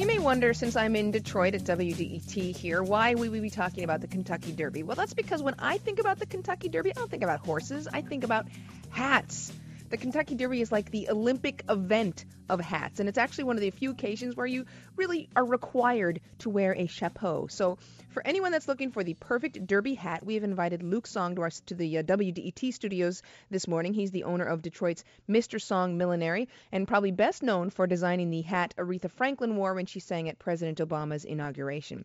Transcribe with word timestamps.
You 0.00 0.06
may 0.06 0.18
wonder, 0.18 0.54
since 0.54 0.76
I'm 0.76 0.96
in 0.96 1.10
Detroit 1.10 1.54
at 1.54 1.60
WDET 1.60 2.56
here, 2.56 2.82
why 2.82 3.16
we 3.16 3.28
would 3.28 3.42
be 3.42 3.50
talking 3.50 3.84
about 3.84 4.00
the 4.00 4.06
Kentucky 4.06 4.50
Derby. 4.50 4.82
Well, 4.82 4.96
that's 4.96 5.12
because 5.12 5.42
when 5.42 5.56
I 5.58 5.76
think 5.76 6.00
about 6.00 6.18
the 6.18 6.24
Kentucky 6.24 6.70
Derby, 6.70 6.88
I 6.88 6.94
don't 6.94 7.10
think 7.10 7.22
about 7.22 7.40
horses. 7.40 7.86
I 7.86 8.00
think 8.00 8.24
about 8.24 8.46
hats. 8.88 9.52
The 9.90 9.96
Kentucky 9.96 10.36
Derby 10.36 10.60
is 10.60 10.70
like 10.70 10.92
the 10.92 11.08
Olympic 11.08 11.64
event 11.68 12.24
of 12.48 12.60
hats, 12.60 13.00
and 13.00 13.08
it's 13.08 13.18
actually 13.18 13.42
one 13.42 13.56
of 13.56 13.60
the 13.60 13.72
few 13.72 13.90
occasions 13.90 14.36
where 14.36 14.46
you 14.46 14.64
really 14.94 15.28
are 15.34 15.44
required 15.44 16.20
to 16.38 16.48
wear 16.48 16.76
a 16.76 16.86
chapeau. 16.86 17.48
So, 17.48 17.76
for 18.10 18.24
anyone 18.24 18.52
that's 18.52 18.68
looking 18.68 18.92
for 18.92 19.02
the 19.02 19.14
perfect 19.14 19.66
Derby 19.66 19.94
hat, 19.94 20.24
we 20.24 20.34
have 20.34 20.44
invited 20.44 20.84
Luke 20.84 21.08
Song 21.08 21.34
to, 21.34 21.42
our, 21.42 21.50
to 21.66 21.74
the 21.74 21.98
uh, 21.98 22.02
WDET 22.04 22.72
studios 22.72 23.24
this 23.50 23.66
morning. 23.66 23.92
He's 23.92 24.12
the 24.12 24.22
owner 24.22 24.44
of 24.44 24.62
Detroit's 24.62 25.02
Mr. 25.28 25.60
Song 25.60 25.98
Millinery, 25.98 26.46
and 26.70 26.86
probably 26.86 27.10
best 27.10 27.42
known 27.42 27.68
for 27.68 27.88
designing 27.88 28.30
the 28.30 28.42
hat 28.42 28.72
Aretha 28.78 29.10
Franklin 29.10 29.56
wore 29.56 29.74
when 29.74 29.86
she 29.86 29.98
sang 29.98 30.28
at 30.28 30.38
President 30.38 30.78
Obama's 30.78 31.24
inauguration. 31.24 32.04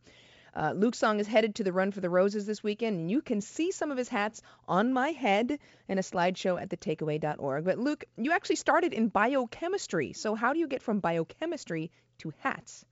Uh, 0.55 0.71
Luke 0.75 0.95
Song 0.95 1.19
is 1.19 1.27
headed 1.27 1.55
to 1.55 1.63
the 1.63 1.73
Run 1.73 1.91
for 1.91 1.99
the 1.99 2.09
Roses 2.09 2.45
this 2.45 2.63
weekend, 2.63 2.97
and 2.97 3.11
you 3.11 3.21
can 3.21 3.41
see 3.41 3.71
some 3.71 3.91
of 3.91 3.97
his 3.97 4.07
hats 4.07 4.41
on 4.67 4.93
my 4.93 5.09
head 5.09 5.59
in 5.89 5.97
a 5.97 6.01
slideshow 6.01 6.61
at 6.61 6.69
thetakeaway.org. 6.69 7.65
But 7.65 7.77
Luke, 7.77 8.05
you 8.15 8.31
actually 8.31 8.55
started 8.55 8.93
in 8.93 9.09
biochemistry. 9.09 10.13
So 10.13 10.33
how 10.33 10.53
do 10.53 10.59
you 10.59 10.67
get 10.67 10.81
from 10.81 11.01
biochemistry 11.01 11.91
to 12.19 12.33
hats? 12.39 12.85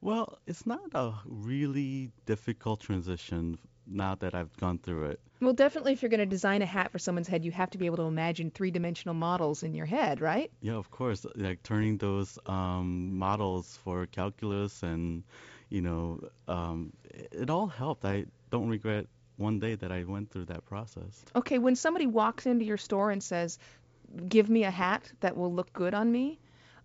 Well, 0.00 0.38
it's 0.46 0.66
not 0.66 0.94
a 0.94 1.14
really 1.24 2.12
difficult 2.26 2.80
transition 2.80 3.58
now 3.86 4.14
that 4.16 4.34
I've 4.34 4.54
gone 4.58 4.78
through 4.78 5.06
it. 5.06 5.20
Well, 5.40 5.54
definitely 5.54 5.92
if 5.92 6.02
you're 6.02 6.10
going 6.10 6.20
to 6.20 6.26
design 6.26 6.62
a 6.62 6.66
hat 6.66 6.92
for 6.92 6.98
someone's 6.98 7.26
head, 7.26 7.44
you 7.44 7.52
have 7.52 7.70
to 7.70 7.78
be 7.78 7.86
able 7.86 7.96
to 7.98 8.02
imagine 8.04 8.50
three-dimensional 8.50 9.14
models 9.14 9.62
in 9.62 9.72
your 9.72 9.86
head, 9.86 10.20
right? 10.20 10.50
Yeah, 10.60 10.74
of 10.74 10.90
course. 10.90 11.24
Like 11.34 11.62
turning 11.62 11.96
those 11.96 12.38
um, 12.46 13.18
models 13.18 13.78
for 13.82 14.06
calculus 14.06 14.82
and 14.82 15.24
you 15.68 15.82
know, 15.82 16.20
um, 16.46 16.92
it 17.32 17.50
all 17.50 17.66
helped. 17.66 18.04
I 18.04 18.26
don't 18.50 18.68
regret 18.68 19.06
one 19.36 19.60
day 19.60 19.74
that 19.76 19.92
I 19.92 20.04
went 20.04 20.30
through 20.30 20.46
that 20.46 20.64
process. 20.66 21.24
Okay, 21.36 21.58
when 21.58 21.76
somebody 21.76 22.06
walks 22.06 22.46
into 22.46 22.64
your 22.64 22.76
store 22.76 23.10
and 23.10 23.22
says, 23.22 23.58
"Give 24.28 24.48
me 24.48 24.64
a 24.64 24.70
hat 24.70 25.10
that 25.20 25.36
will 25.36 25.52
look 25.52 25.72
good 25.72 25.94
on 25.94 26.10
me," 26.10 26.38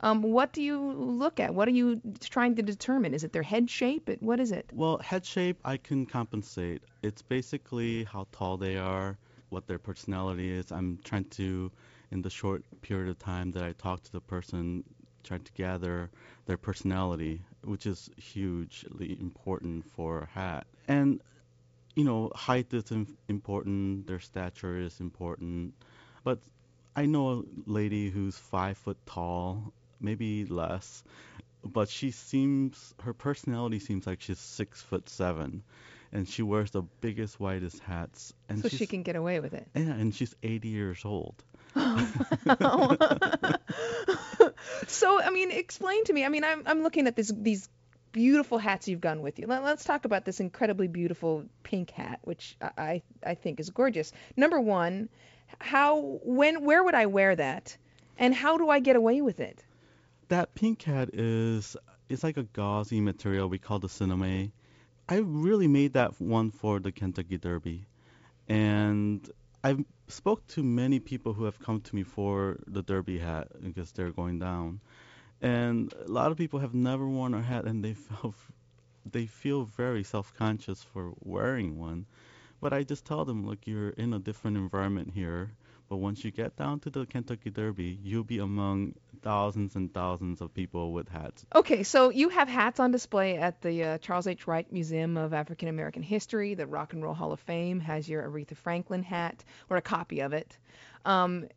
um, 0.03 0.21
what 0.21 0.51
do 0.51 0.61
you 0.61 0.79
look 0.81 1.39
at? 1.39 1.55
What 1.55 1.67
are 1.69 1.71
you 1.71 2.01
trying 2.19 2.55
to 2.55 2.61
determine? 2.61 3.13
Is 3.13 3.23
it 3.23 3.31
their 3.31 3.41
head 3.41 3.69
shape? 3.69 4.09
What 4.19 4.41
is 4.41 4.51
it? 4.51 4.69
Well, 4.73 4.97
head 4.97 5.25
shape 5.25 5.59
I 5.63 5.77
can 5.77 6.05
compensate. 6.05 6.83
It's 7.01 7.21
basically 7.21 8.03
how 8.03 8.27
tall 8.33 8.57
they 8.57 8.75
are, 8.75 9.17
what 9.49 9.65
their 9.65 9.79
personality 9.79 10.51
is. 10.51 10.73
I'm 10.73 10.99
trying 11.05 11.29
to, 11.39 11.71
in 12.11 12.21
the 12.21 12.29
short 12.29 12.63
period 12.81 13.09
of 13.09 13.17
time 13.17 13.51
that 13.51 13.63
I 13.63 13.71
talk 13.71 14.03
to 14.03 14.11
the 14.11 14.19
person, 14.19 14.83
try 15.23 15.37
to 15.37 15.51
gather 15.53 16.09
their 16.45 16.57
personality 16.57 17.41
which 17.63 17.85
is 17.85 18.09
hugely 18.17 19.17
important 19.19 19.85
for 19.85 20.19
a 20.19 20.25
hat. 20.25 20.67
And 20.87 21.21
you 21.95 22.03
know, 22.03 22.31
height 22.33 22.73
is 22.73 22.91
important, 23.29 24.07
their 24.07 24.19
stature 24.19 24.77
is 24.77 24.99
important. 24.99 25.73
But 26.23 26.39
I 26.95 27.05
know 27.05 27.29
a 27.29 27.69
lady 27.69 28.09
who's 28.09 28.35
five 28.35 28.77
foot 28.77 28.97
tall, 29.05 29.73
maybe 30.01 30.45
less, 30.45 31.03
but 31.63 31.89
she 31.89 32.11
seems 32.11 32.93
her 33.01 33.13
personality 33.13 33.79
seems 33.79 34.07
like 34.07 34.21
she's 34.21 34.39
six 34.39 34.81
foot 34.81 35.07
seven, 35.07 35.63
and 36.11 36.27
she 36.27 36.41
wears 36.41 36.71
the 36.71 36.81
biggest, 36.81 37.39
whitest 37.39 37.79
hats. 37.79 38.33
And 38.49 38.61
so 38.61 38.69
she 38.69 38.87
can 38.87 39.03
get 39.03 39.15
away 39.15 39.39
with 39.39 39.53
it. 39.53 39.67
Yeah, 39.75 39.93
and 39.93 40.13
she's 40.13 40.35
80 40.41 40.67
years 40.67 41.05
old. 41.05 41.43
so 44.87 45.21
I 45.21 45.29
mean, 45.29 45.51
explain 45.51 46.03
to 46.05 46.13
me. 46.13 46.25
I 46.25 46.29
mean, 46.29 46.43
I'm 46.43 46.63
I'm 46.65 46.83
looking 46.83 47.07
at 47.07 47.15
this 47.15 47.31
these 47.35 47.69
beautiful 48.11 48.57
hats 48.57 48.87
you've 48.87 49.01
gone 49.01 49.21
with 49.21 49.39
you. 49.39 49.47
Let, 49.47 49.63
us 49.63 49.83
talk 49.83 50.05
about 50.05 50.23
this 50.23 50.39
incredibly 50.39 50.87
beautiful 50.87 51.45
pink 51.63 51.89
hat, 51.89 52.19
which 52.23 52.55
I 52.61 53.01
I 53.25 53.35
think 53.35 53.59
is 53.59 53.69
gorgeous. 53.69 54.13
Number 54.37 54.59
one, 54.59 55.09
how 55.59 56.19
when 56.23 56.63
where 56.63 56.83
would 56.83 56.95
I 56.95 57.07
wear 57.07 57.35
that, 57.35 57.75
and 58.17 58.33
how 58.33 58.57
do 58.57 58.69
I 58.69 58.79
get 58.79 58.95
away 58.95 59.21
with 59.21 59.39
it? 59.39 59.63
That 60.29 60.55
pink 60.55 60.83
hat 60.83 61.09
is 61.13 61.75
it's 62.09 62.23
like 62.23 62.37
a 62.37 62.43
gauzy 62.43 63.01
material 63.01 63.49
we 63.49 63.57
call 63.57 63.79
the 63.79 63.87
sinamay. 63.87 64.51
I 65.09 65.17
really 65.17 65.67
made 65.67 65.93
that 65.93 66.19
one 66.21 66.51
for 66.51 66.79
the 66.79 66.91
Kentucky 66.91 67.37
Derby, 67.37 67.85
and 68.47 69.29
I've 69.63 69.83
spoke 70.13 70.45
to 70.47 70.63
many 70.63 70.99
people 70.99 71.33
who 71.33 71.43
have 71.45 71.59
come 71.59 71.81
to 71.81 71.95
me 71.95 72.03
for 72.03 72.59
the 72.67 72.81
derby 72.81 73.17
hat 73.19 73.47
because 73.61 73.91
they're 73.91 74.11
going 74.11 74.39
down, 74.39 74.79
and 75.41 75.93
a 76.05 76.11
lot 76.11 76.31
of 76.31 76.37
people 76.37 76.59
have 76.59 76.73
never 76.73 77.07
worn 77.07 77.33
a 77.33 77.41
hat 77.41 77.65
and 77.65 77.83
they 77.83 77.93
feel 78.05 78.33
they 79.05 79.25
feel 79.25 79.65
very 79.65 80.03
self-conscious 80.03 80.83
for 80.83 81.13
wearing 81.19 81.77
one. 81.77 82.05
But 82.61 82.71
I 82.71 82.83
just 82.83 83.05
tell 83.05 83.25
them, 83.25 83.45
look, 83.45 83.67
you're 83.67 83.89
in 83.89 84.13
a 84.13 84.19
different 84.19 84.55
environment 84.55 85.11
here. 85.13 85.51
But 85.89 85.97
once 85.97 86.23
you 86.23 86.31
get 86.31 86.55
down 86.55 86.79
to 86.81 86.89
the 86.89 87.05
Kentucky 87.05 87.49
Derby, 87.49 87.99
you'll 88.01 88.23
be 88.23 88.39
among 88.39 88.95
thousands 89.23 89.75
and 89.75 89.93
thousands 89.93 90.41
of 90.41 90.53
people 90.53 90.93
with 90.93 91.09
hats. 91.09 91.45
Okay, 91.55 91.83
so 91.83 92.09
you 92.09 92.29
have 92.29 92.47
hats 92.47 92.79
on 92.79 92.91
display 92.91 93.37
at 93.37 93.61
the 93.61 93.83
uh, 93.83 93.97
Charles 93.97 94.27
H. 94.27 94.45
Wright 94.45 94.71
Museum 94.71 95.17
of 95.17 95.33
African 95.33 95.69
American 95.69 96.03
History. 96.03 96.53
The 96.53 96.67
Rock 96.67 96.93
and 96.93 97.01
Roll 97.01 97.13
Hall 97.13 97.31
of 97.31 97.39
Fame 97.39 97.79
has 97.79 98.07
your 98.07 98.29
Aretha 98.29 98.55
Franklin 98.55 99.03
hat, 99.03 99.43
or 99.69 99.77
a 99.77 99.81
copy 99.81 100.19
of 100.19 100.33
it. 100.33 100.57
Um, 101.05 101.47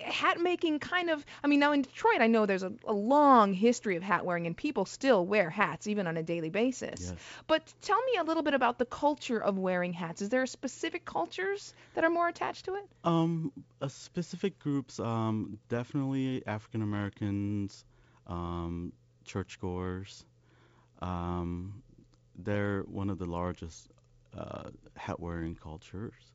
hat 0.00 0.40
making 0.40 0.78
kind 0.78 1.10
of 1.10 1.24
i 1.42 1.46
mean 1.46 1.60
now 1.60 1.72
in 1.72 1.82
detroit 1.82 2.20
i 2.20 2.26
know 2.26 2.46
there's 2.46 2.62
a, 2.62 2.72
a, 2.86 2.92
long 2.92 3.52
history 3.52 3.96
of 3.96 4.02
hat 4.02 4.24
wearing 4.24 4.46
and 4.46 4.56
people 4.56 4.86
still 4.86 5.26
wear 5.26 5.50
hats 5.50 5.86
even 5.86 6.06
on 6.06 6.16
a 6.16 6.22
daily 6.22 6.48
basis. 6.48 7.10
Yes. 7.10 7.14
but 7.46 7.74
tell 7.82 8.00
me 8.02 8.16
a 8.18 8.24
little 8.24 8.42
bit 8.42 8.54
about 8.54 8.78
the 8.78 8.86
culture 8.86 9.38
of 9.38 9.58
wearing 9.58 9.92
hats. 9.92 10.22
Is 10.22 10.30
there 10.30 10.46
specific 10.46 11.04
cultures 11.04 11.74
that 11.94 12.04
are 12.04 12.10
more 12.10 12.28
attached 12.28 12.64
to 12.66 12.74
it? 12.76 12.88
Um 13.04 13.52
specific 13.88 14.58
groups 14.58 14.98
um 14.98 15.58
definitely 15.68 16.42
african 16.46 16.80
americans 16.82 17.84
um 18.26 18.92
churchgoers. 19.24 20.24
Um 21.02 21.82
they're 22.36 22.82
one 22.82 23.10
of 23.10 23.18
the 23.18 23.26
largest 23.26 23.88
uh, 24.36 24.70
hat 24.96 25.20
wearing 25.20 25.54
cultures 25.54 26.33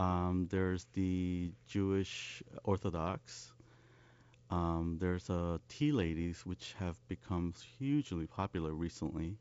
um, 0.00 0.48
there's 0.50 0.86
the 0.94 1.52
Jewish 1.66 2.42
Orthodox. 2.64 3.52
Um, 4.50 4.96
there's 4.98 5.28
uh, 5.28 5.58
tea 5.68 5.92
ladies, 5.92 6.44
which 6.44 6.74
have 6.78 6.96
become 7.06 7.52
hugely 7.78 8.26
popular 8.26 8.72
recently, 8.72 9.36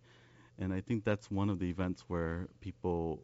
and 0.60 0.74
I 0.74 0.82
think 0.82 1.06
that's 1.06 1.32
one 1.32 1.50
of 1.50 1.60
the 1.60 1.70
events 1.70 2.04
where 2.08 2.48
people 2.60 3.24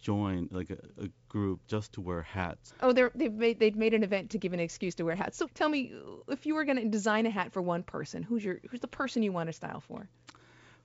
join 0.00 0.48
like 0.52 0.70
a, 0.70 0.78
a 1.04 1.08
group 1.28 1.60
just 1.66 1.92
to 1.94 2.00
wear 2.00 2.22
hats. 2.22 2.72
Oh, 2.80 2.92
they're, 2.92 3.10
they've 3.14 3.32
made 3.32 3.58
they've 3.58 3.76
made 3.76 3.94
an 3.94 4.04
event 4.04 4.30
to 4.30 4.38
give 4.38 4.52
an 4.52 4.60
excuse 4.60 4.94
to 4.96 5.04
wear 5.04 5.16
hats. 5.16 5.36
So 5.36 5.48
tell 5.52 5.68
me, 5.68 5.92
if 6.28 6.46
you 6.46 6.54
were 6.54 6.64
going 6.64 6.78
to 6.78 6.88
design 6.88 7.26
a 7.26 7.30
hat 7.30 7.52
for 7.52 7.60
one 7.60 7.82
person, 7.82 8.22
who's 8.22 8.44
your 8.44 8.60
who's 8.70 8.80
the 8.80 8.88
person 8.88 9.22
you 9.22 9.32
want 9.32 9.48
to 9.48 9.52
style 9.52 9.80
for? 9.80 10.08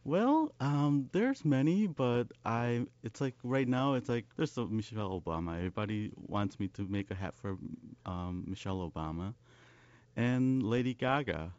Well, 0.03 0.51
um, 0.59 1.09
there's 1.11 1.45
many, 1.45 1.85
but 1.85 2.25
I 2.43 2.87
it's 3.03 3.21
like 3.21 3.35
right 3.43 3.67
now 3.67 3.93
it's 3.93 4.09
like 4.09 4.25
there's 4.35 4.57
a 4.57 4.65
Michelle 4.65 5.21
Obama. 5.21 5.57
Everybody 5.57 6.11
wants 6.15 6.59
me 6.59 6.69
to 6.69 6.83
make 6.87 7.11
a 7.11 7.15
hat 7.15 7.35
for 7.39 7.57
um, 8.05 8.43
Michelle 8.47 8.89
Obama, 8.89 9.35
and 10.15 10.63
Lady 10.63 10.95
Gaga. 10.95 11.51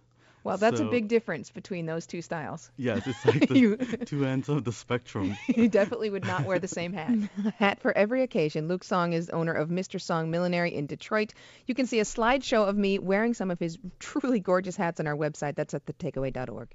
Well, 0.44 0.56
that's 0.56 0.78
so, 0.78 0.88
a 0.88 0.90
big 0.90 1.06
difference 1.06 1.50
between 1.50 1.86
those 1.86 2.04
two 2.04 2.20
styles. 2.20 2.68
Yes, 2.76 3.06
it's 3.06 3.24
like 3.26 3.48
the 3.48 3.58
you, 3.58 3.76
two 4.06 4.24
ends 4.24 4.48
of 4.48 4.64
the 4.64 4.72
spectrum. 4.72 5.36
you 5.46 5.68
definitely 5.68 6.10
would 6.10 6.26
not 6.26 6.44
wear 6.44 6.58
the 6.58 6.66
same 6.66 6.92
hat. 6.92 7.16
hat 7.58 7.80
for 7.80 7.96
every 7.96 8.22
occasion. 8.24 8.66
Luke 8.66 8.82
Song 8.82 9.12
is 9.12 9.30
owner 9.30 9.52
of 9.52 9.68
Mr. 9.68 10.00
Song 10.00 10.32
Millinery 10.32 10.74
in 10.74 10.86
Detroit. 10.86 11.32
You 11.66 11.76
can 11.76 11.86
see 11.86 12.00
a 12.00 12.04
slideshow 12.04 12.68
of 12.68 12.76
me 12.76 12.98
wearing 12.98 13.34
some 13.34 13.52
of 13.52 13.60
his 13.60 13.78
truly 14.00 14.40
gorgeous 14.40 14.74
hats 14.74 14.98
on 14.98 15.06
our 15.06 15.16
website. 15.16 15.54
That's 15.54 15.74
at 15.74 15.86
thetakeaway.org. 15.86 16.74